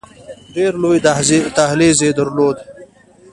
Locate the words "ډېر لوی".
0.55-0.97